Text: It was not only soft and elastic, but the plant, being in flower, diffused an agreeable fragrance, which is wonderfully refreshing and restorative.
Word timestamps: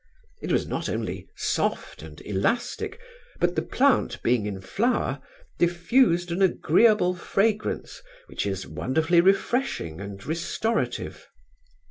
It 0.41 0.51
was 0.51 0.65
not 0.65 0.89
only 0.89 1.29
soft 1.35 2.01
and 2.01 2.19
elastic, 2.25 2.99
but 3.39 3.55
the 3.55 3.61
plant, 3.61 4.19
being 4.23 4.47
in 4.47 4.59
flower, 4.59 5.21
diffused 5.59 6.31
an 6.31 6.41
agreeable 6.41 7.13
fragrance, 7.13 8.01
which 8.25 8.47
is 8.47 8.65
wonderfully 8.65 9.21
refreshing 9.21 10.01
and 10.01 10.25
restorative. 10.25 11.27